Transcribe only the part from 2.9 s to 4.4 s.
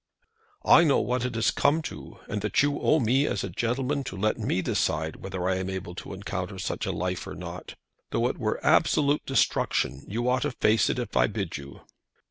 it to me as a gentleman to let